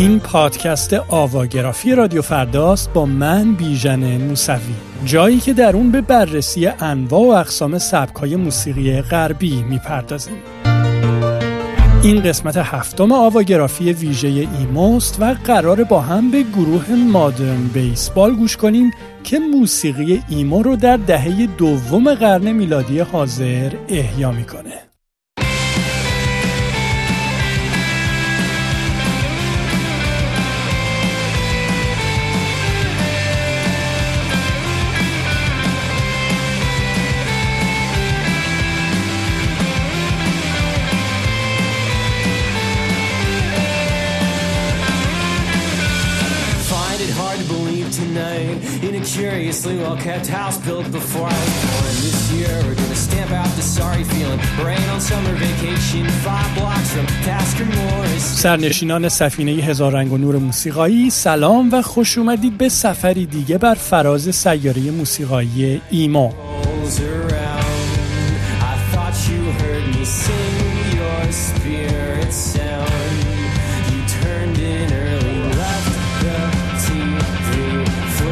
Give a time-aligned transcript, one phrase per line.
[0.00, 4.74] این پادکست آواگرافی رادیو فرداست با من بیژن موسوی.
[5.04, 10.36] جایی که در اون به بررسی انواع و اقسام سبکای موسیقی غربی می‌پردازیم.
[12.02, 18.56] این قسمت هفتم آواگرافی ویژه ایموست و قرار با هم به گروه مادرن بیسبال گوش
[18.56, 18.90] کنیم
[19.24, 24.89] که موسیقی ایمو رو در دهه دوم قرن میلادی حاضر احیا می‌کنه.
[49.50, 51.94] Curiously well kept house built before I was born.
[52.06, 54.40] This year we're gonna stamp out the sorry feeling.
[54.66, 58.24] Rain on summer vacation, five blocks from Tasker Morris.
[58.42, 63.74] سرنشینان سفینه هزار رنگ و نور موسیقایی سلام و خوش اومدید به سفری دیگه بر
[63.74, 66.30] فراز سیاره موسیقایی ایمو.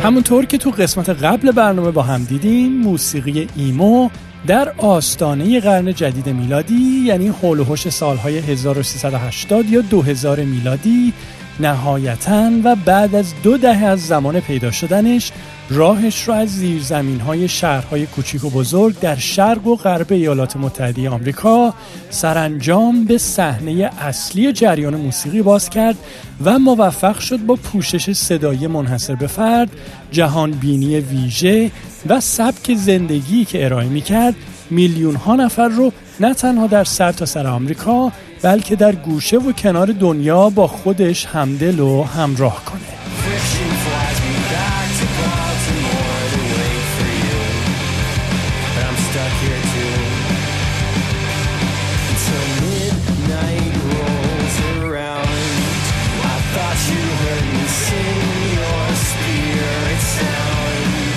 [0.08, 4.10] همونطور که تو قسمت قبل برنامه با هم دیدیم موسیقی ایمو
[4.46, 11.12] در آستانه قرن جدید میلادی یعنی حول و سالهای 1380 یا 2000 میلادی
[11.60, 15.32] نهایتا و بعد از دو دهه از زمان پیدا شدنش
[15.70, 21.10] راهش را از زیرزمین های شهرهای کوچیک و بزرگ در شرق و غرب ایالات متحده
[21.10, 21.74] آمریکا
[22.10, 25.96] سرانجام به صحنه اصلی جریان موسیقی باز کرد
[26.44, 29.70] و موفق شد با پوشش صدایی منحصر به فرد،
[30.10, 31.70] جهان بینی ویژه
[32.06, 34.34] و سبک زندگی که ارائه می کرد
[34.70, 39.52] میلیون ها نفر رو نه تنها در سر تا سر آمریکا بلکه در گوشه و
[39.52, 42.87] کنار دنیا با خودش همدل و همراه کنه.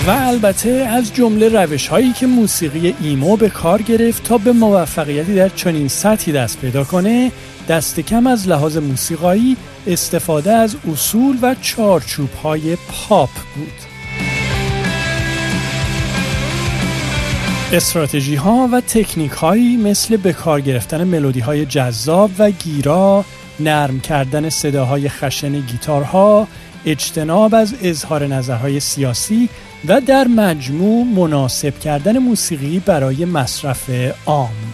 [0.06, 5.34] و البته از جمله روش هایی که موسیقی ایمو به کار گرفت تا به موفقیتی
[5.34, 7.32] در چنین سطحی دست پیدا کنه
[7.68, 13.72] دست کم از لحاظ موسیقایی استفاده از اصول و چارچوب های پاپ بود.
[17.72, 23.24] استراتژی ها و تکنیک هایی مثل به کار گرفتن ملودی های جذاب و گیرا
[23.60, 26.48] نرم کردن صداهای خشن گیتارها
[26.86, 29.48] اجتناب از اظهار نظرهای سیاسی
[29.88, 33.90] و در مجموع مناسب کردن موسیقی برای مصرف
[34.26, 34.72] عام.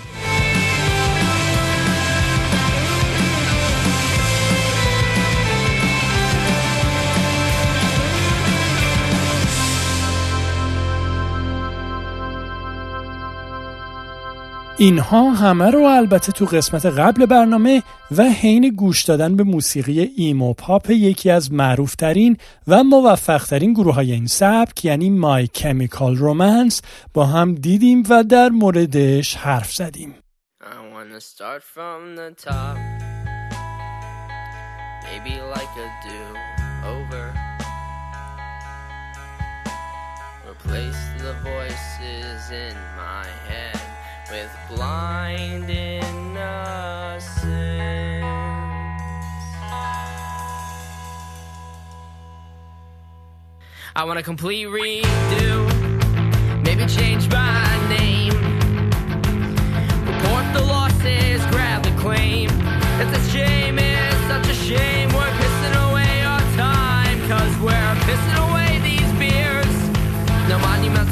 [14.80, 17.82] اینها همه رو البته تو قسمت قبل برنامه
[18.16, 22.36] و حین گوش دادن به موسیقی ایمو پاپ یکی از معروفترین
[22.68, 26.82] و موفقترین گروه های این سبک یعنی مای کمیکال رومنس
[27.14, 30.14] با هم دیدیم و در موردش حرف زدیم.
[40.48, 43.97] Replace the voices in my head.
[44.30, 46.38] With blind innocence.
[53.96, 55.67] I want a complete redo,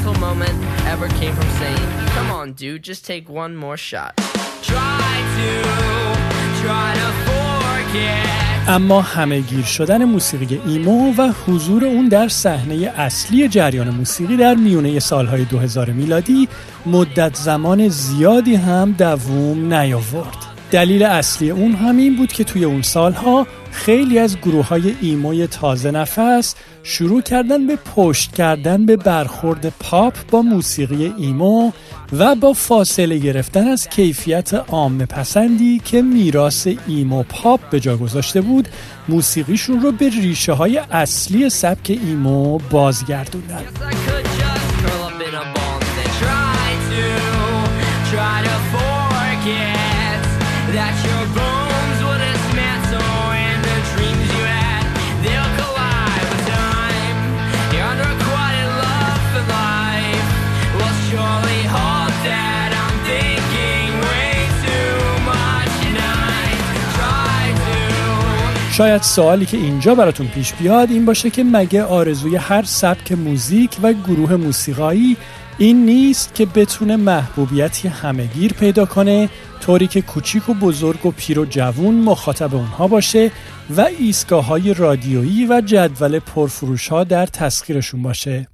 [0.07, 0.57] monumental moment
[0.93, 4.11] ever came from saying Come on, dude, just take one more shot.
[4.71, 5.49] Try to,
[6.63, 8.27] try to forget.
[8.69, 14.55] اما همه گیر شدن موسیقی ایمو و حضور اون در صحنه اصلی جریان موسیقی در
[14.55, 16.47] میونه سالهای 2000 میلادی
[16.85, 20.37] مدت زمان زیادی هم دووم نیاورد.
[20.71, 25.91] دلیل اصلی اون همین بود که توی اون سالها خیلی از گروه های ایموی تازه
[25.91, 31.71] نفس شروع کردن به پشت کردن به برخورد پاپ با موسیقی ایمو
[32.13, 38.41] و با فاصله گرفتن از کیفیت عام پسندی که میراث ایمو پاپ به جا گذاشته
[38.41, 38.67] بود
[39.07, 43.63] موسیقیشون رو به ریشه های اصلی سبک ایمو بازگردوندن.
[68.77, 73.77] شاید سوالی که اینجا براتون پیش بیاد این باشه که مگه آرزوی هر سبک موزیک
[73.81, 75.17] و گروه موسیقایی
[75.57, 79.29] این نیست که بتونه محبوبیتی همهگیر پیدا کنه
[79.61, 83.31] طوری که کوچیک و بزرگ و پیر و جوون مخاطب اونها باشه
[83.77, 88.47] و ایستگاه های رادیویی و جدول پرفروش ها در تسخیرشون باشه؟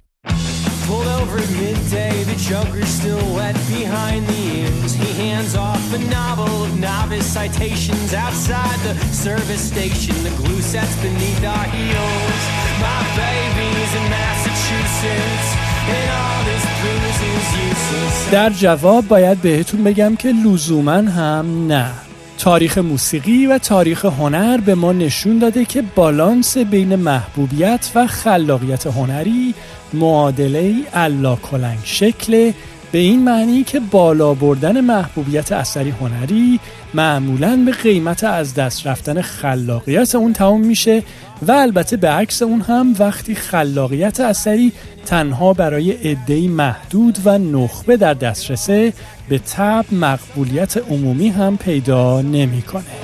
[18.32, 21.90] در جواب باید بهتون بگم که لزوما هم نه.
[22.38, 28.86] تاریخ موسیقی و تاریخ هنر به ما نشون داده که بالانس بین محبوبیت و خلاقیت
[28.86, 29.54] هنری
[29.94, 32.52] معادله ای کلنگ شکل
[32.92, 36.60] به این معنی که بالا بردن محبوبیت اثری هنری
[36.94, 41.02] معمولا به قیمت از دست رفتن خلاقیت اون تمام میشه
[41.42, 44.72] و البته به عکس اون هم وقتی خلاقیت اثری
[45.06, 48.92] تنها برای عدهای محدود و نخبه در دسترسه
[49.28, 53.03] به تب مقبولیت عمومی هم پیدا نمی‌کنه.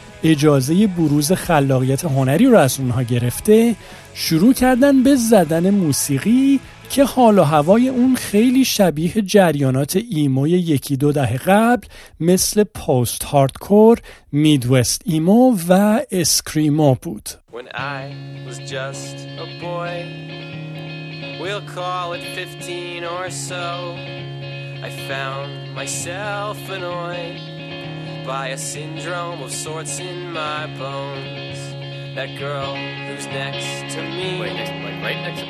[0.23, 3.75] اجازه بروز خلاقیت هنری رو از اونها گرفته
[4.13, 6.59] شروع کردن به زدن موسیقی
[6.89, 11.87] که حال و هوای اون خیلی شبیه جریانات emo ی یکی دو دهه قبل
[12.19, 13.99] مثل post-hardcore،
[14.31, 17.29] Midwest emo و screamo بود.
[17.53, 18.01] When I
[18.47, 19.15] was just
[19.45, 19.93] a boy,
[21.41, 23.95] we'll call it 15 or so,
[24.87, 27.50] I found myself annoyed
[28.31, 31.61] by a syndrome of sorts in my bones.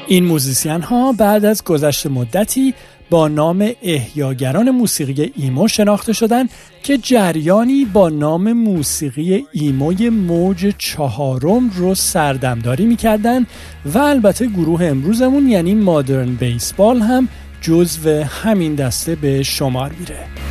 [0.08, 2.74] این موزیسین ها بعد از گذشت مدتی
[3.10, 6.50] با نام احیاگران موسیقی ایمو شناخته شدند
[6.84, 13.46] که جریانی با نام موسیقی ایموی موج چهارم رو سردمداری می‌کردن
[13.86, 17.28] و البته گروه امروزمون یعنی مادرن بیسبال هم
[17.62, 20.51] جزو همین دسته به شمار میره.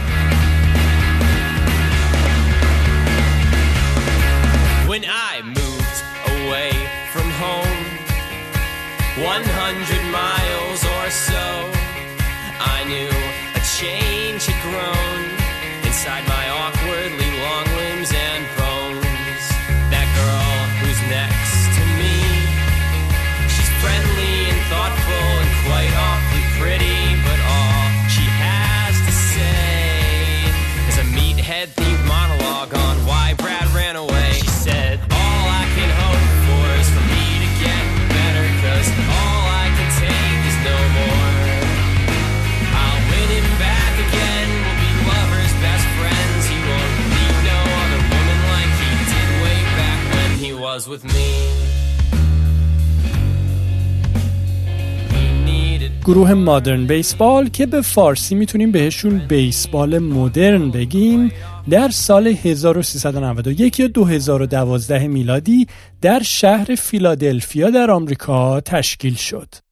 [50.71, 51.27] Was with me.
[56.05, 61.33] گروه مادرن بیسبال که به فارسی می‌تونیم بهشون بیسبال مدرن بگیم
[61.71, 65.67] در سال 1391 یا 2012 میلادی
[66.01, 69.70] در شهر فیلادلفیا در آمریکا تشکیل شد.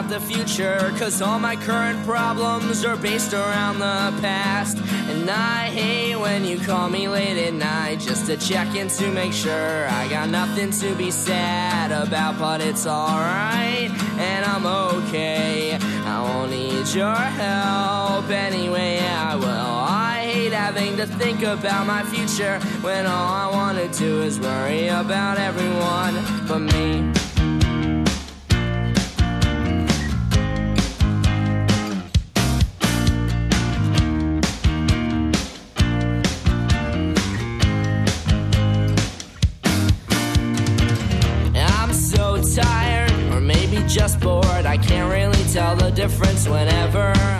[0.00, 4.78] About the future Cause all my current problems are based around the past.
[5.08, 9.10] And I hate when you call me late at night Just to check in to
[9.12, 15.74] make sure I got nothing to be sad about But it's alright and I'm okay.
[15.74, 18.98] I won't need your help anyway.
[19.00, 19.46] I will.
[19.46, 24.88] I hate having to think about my future When all I wanna do is worry
[24.88, 26.14] about everyone
[26.46, 27.19] but me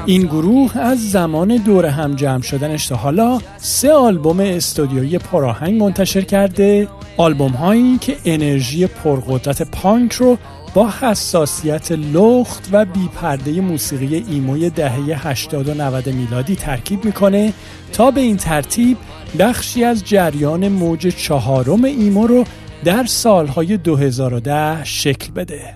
[0.07, 6.21] این گروه از زمان دور هم جمع شدنش تا حالا سه آلبوم استودیویی پراهنگ منتشر
[6.21, 10.39] کرده آلبوم هایی که انرژی پرقدرت پانک رو
[10.75, 17.53] با حساسیت لخت و بیپرده موسیقی ایموی دهه 80 و 90 میلادی ترکیب می‌کنه
[17.93, 18.97] تا به این ترتیب
[19.39, 22.45] بخشی از جریان موج چهارم ایمو رو
[22.85, 25.75] در سالهای 2010 شکل بده.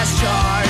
[0.00, 0.69] last charge.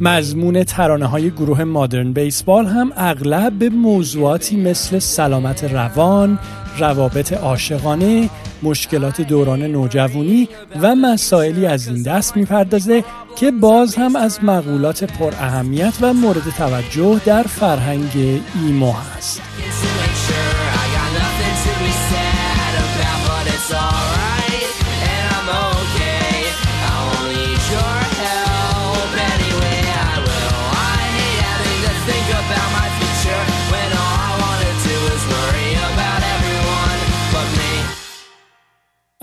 [0.00, 6.38] مضمون ترانه های گروه مادرن بیسبال هم اغلب به موضوعاتی مثل سلامت روان،
[6.78, 8.30] روابط عاشقانه،
[8.62, 10.48] مشکلات دوران نوجوانی
[10.82, 13.04] و مسائلی از این دست می‌پردازه
[13.36, 19.40] که باز هم از مقولات پر اهمیت و مورد توجه در فرهنگ ایمو هست.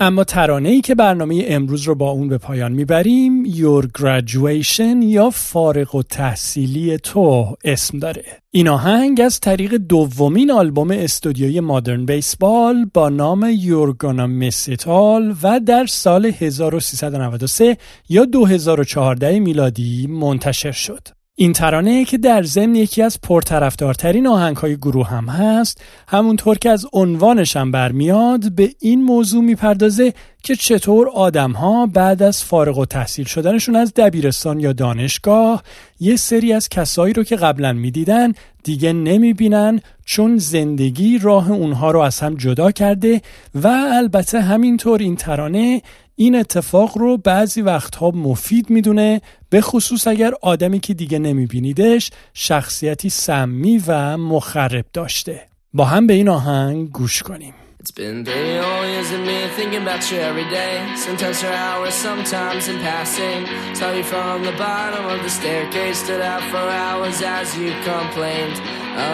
[0.00, 5.30] اما ترانه ای که برنامه امروز رو با اون به پایان می‌بریم Your Graduation یا
[5.30, 8.24] فارغ و تحصیلی تو اسم داره.
[8.50, 14.82] این آهنگ از طریق دومین آلبوم استودیوی مادرن بیسبال با نام You're Gonna Miss It
[14.82, 17.76] All و در سال 1393
[18.08, 21.17] یا 2014 میلادی منتشر شد.
[21.40, 26.86] این ترانه که در ضمن یکی از پرطرفدارترین آهنگهای گروه هم هست همونطور که از
[26.92, 33.24] عنوانش هم برمیاد به این موضوع می‌پردازه که چطور آدمها بعد از فارغ و تحصیل
[33.24, 35.62] شدنشون از دبیرستان یا دانشگاه
[36.00, 42.00] یه سری از کسایی رو که قبلا می‌دیدن دیگه نمی‌بینن چون زندگی راه اونها رو
[42.00, 43.22] از هم جدا کرده
[43.54, 45.82] و البته همینطور این ترانه
[46.20, 49.20] این اتفاق رو بعضی وقتها مفید می‌دونه
[49.50, 55.42] به خصوص اگر آدمی که دیگه نمیبینیدش شخصیتی سمی و مخرب داشته
[55.74, 59.82] با هم به این آهنگ گوش کنیم It's been day all years of me thinking
[59.86, 60.74] about you every day.
[61.06, 63.40] Sometimes for hours, sometimes in passing.
[63.78, 68.58] Saw you from the bottom of the staircase, stood out for hours as you complained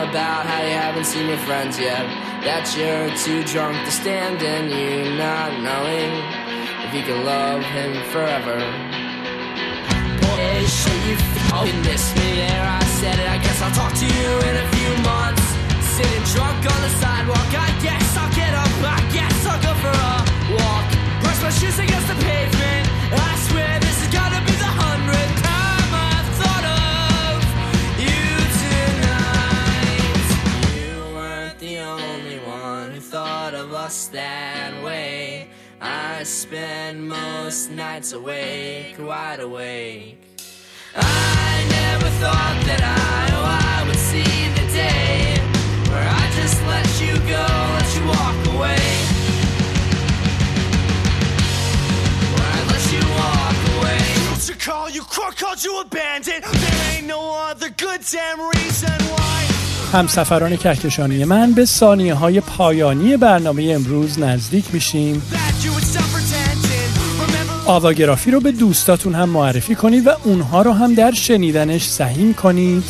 [0.06, 2.04] about how you haven't seen your friends yet.
[2.48, 4.92] That you're too drunk to stand and you
[5.26, 6.43] not knowing
[6.94, 8.54] you can love him forever.
[10.22, 11.18] Boy, you
[11.50, 11.66] oh.
[11.66, 12.62] f***ing miss me there.
[12.62, 15.42] I said it, I guess I'll talk to you in a few months.
[15.98, 19.90] Sitting drunk on the sidewalk, I guess I'll get up, I guess I'll go for
[19.90, 20.14] a
[20.54, 20.86] walk.
[21.22, 22.86] Brush my shoes against the pavement.
[23.10, 23.83] I swear
[36.23, 40.17] spend most nights awake, wide awake.
[40.95, 45.37] I never thought that I, oh, I would see the day
[45.91, 47.45] where I just let you go,
[47.77, 48.85] let you walk away.
[52.33, 54.03] Where I let you walk away.
[54.29, 56.43] Don't you call you crook, called you abandoned.
[56.43, 59.39] There ain't no other good damn reason why.
[59.93, 65.21] همسفران کهکشانی من به ثانیه های پایانی برنامه امروز نزدیک میشیم
[67.66, 72.84] آواگرافی رو به دوستاتون هم معرفی کنید و اونها رو هم در شنیدنش سهیم کنید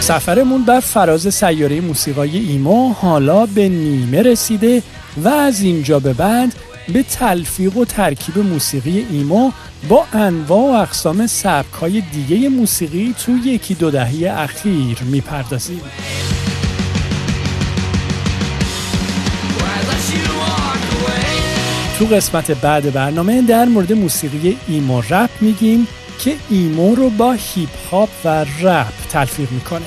[0.00, 4.82] سفرمون بر فراز سیاره موسیقای ایمو حالا به نیمه رسیده
[5.24, 6.54] و از اینجا به بعد
[6.92, 9.50] به تلفیق و ترکیب موسیقی ایمو
[9.88, 15.80] با انواع و اقسام سبک های دیگه موسیقی تو یکی دو دهه اخیر می‌پردازیم.
[22.04, 27.68] تو قسمت بعد برنامه در مورد موسیقی ایمو رپ میگیم که ایمو رو با هیپ
[27.90, 29.82] هاپ و رپ تلفیق می‌کنه.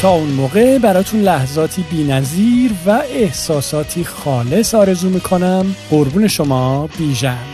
[0.00, 5.74] تا اون موقع براتون لحظاتی بینظیر و احساساتی خالص آرزو می‌کنم.
[5.90, 7.53] قربون شما بیژن.